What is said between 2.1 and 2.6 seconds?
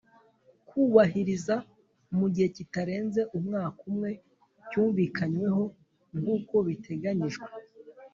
mu gihe